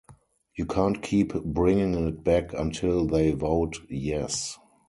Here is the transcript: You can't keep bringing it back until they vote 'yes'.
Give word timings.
You 0.55 0.65
can't 0.65 0.99
keep 1.03 1.31
bringing 1.43 1.93
it 2.07 2.23
back 2.23 2.53
until 2.53 3.05
they 3.05 3.33
vote 3.33 3.77
'yes'. 3.87 4.57